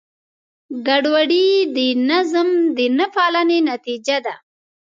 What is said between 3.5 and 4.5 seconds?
نتیجه ده.